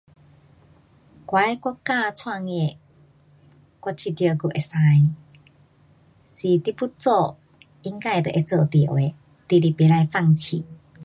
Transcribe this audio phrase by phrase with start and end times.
[1.29, 2.75] 我的国家创业，
[3.81, 4.59] 我觉得还可以。
[4.59, 4.73] 是
[6.47, 7.37] 你要做，
[7.83, 9.15] 应该就会做到的，
[9.47, 10.65] 你是不可放弃。